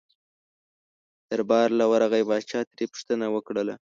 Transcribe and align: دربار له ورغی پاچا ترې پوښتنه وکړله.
دربار 1.29 1.67
له 1.79 1.85
ورغی 1.91 2.23
پاچا 2.29 2.59
ترې 2.71 2.85
پوښتنه 2.91 3.25
وکړله. 3.35 3.75